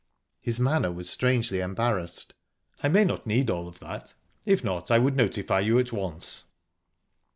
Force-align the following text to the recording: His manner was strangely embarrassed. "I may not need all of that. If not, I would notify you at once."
His 0.39 0.59
manner 0.59 0.91
was 0.91 1.11
strangely 1.11 1.59
embarrassed. 1.59 2.33
"I 2.81 2.89
may 2.89 3.05
not 3.05 3.27
need 3.27 3.51
all 3.51 3.67
of 3.67 3.77
that. 3.81 4.15
If 4.47 4.63
not, 4.63 4.89
I 4.89 4.97
would 4.97 5.15
notify 5.15 5.59
you 5.59 5.77
at 5.77 5.93
once." 5.93 6.45